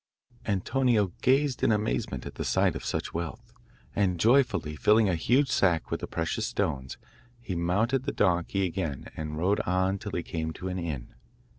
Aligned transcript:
Antonio 0.47 1.11
gazed 1.21 1.61
in 1.61 1.71
amazement 1.71 2.25
at 2.25 2.33
the 2.33 2.43
sight 2.43 2.75
of 2.75 2.83
such 2.83 3.13
wealth, 3.13 3.53
and 3.95 4.19
joyfully 4.19 4.75
filling 4.75 5.07
a 5.07 5.13
huge 5.13 5.47
sack 5.47 5.91
with 5.91 5.99
the 5.99 6.07
precious 6.07 6.47
stones, 6.47 6.97
he 7.39 7.53
mounted 7.53 8.05
the 8.05 8.11
donkey 8.11 8.65
again 8.65 9.11
and 9.15 9.37
rode 9.37 9.59
on 9.59 9.99
till 9.99 10.13
he 10.13 10.23
came 10.23 10.53
to 10.53 10.69
an 10.69 10.79
inn. 10.79 11.13